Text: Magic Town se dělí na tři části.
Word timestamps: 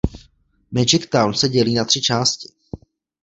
Magic 0.71 1.09
Town 1.11 1.33
se 1.33 1.49
dělí 1.49 1.73
na 1.73 1.85
tři 1.85 2.01
části. 2.01 2.53